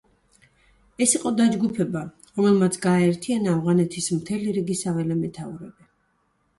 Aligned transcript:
ეს 1.05 1.13
იყო 1.19 1.31
დაჯგუფება, 1.41 2.01
რომელმაც 2.41 2.79
გააერთიანა 2.87 3.55
ავღანეთის 3.55 4.13
მთელი 4.19 4.59
რიგი 4.61 4.83
საველე 4.85 5.23
მეთაურები. 5.25 5.93